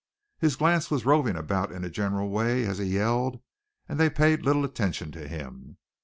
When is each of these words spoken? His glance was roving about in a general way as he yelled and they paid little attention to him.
His 0.39 0.55
glance 0.55 0.89
was 0.89 1.05
roving 1.05 1.35
about 1.35 1.71
in 1.71 1.83
a 1.83 1.89
general 1.91 2.31
way 2.31 2.65
as 2.65 2.79
he 2.79 2.85
yelled 2.85 3.39
and 3.87 3.99
they 3.99 4.09
paid 4.09 4.41
little 4.41 4.65
attention 4.65 5.11
to 5.11 5.27
him. 5.27 5.77